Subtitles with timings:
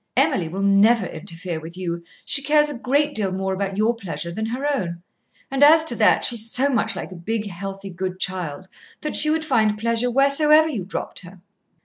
[0.17, 2.03] Emily will never interfere with you.
[2.25, 5.03] She cares a great deal more about your pleasure than her own.
[5.51, 8.67] And as to that, she's so much like a big, healthy, good child
[9.01, 11.39] that she would find pleasure wheresoever you dropped her."